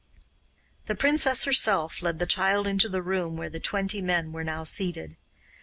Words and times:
The 0.87 0.95
princess 0.95 1.43
herself 1.43 2.01
led 2.01 2.17
the 2.17 2.25
child 2.25 2.65
into 2.65 2.89
the 2.89 3.03
room 3.03 3.37
where 3.37 3.51
the 3.51 3.59
twenty 3.59 4.01
men 4.01 4.31
were 4.31 4.43
now 4.43 4.63
seated. 4.63 5.15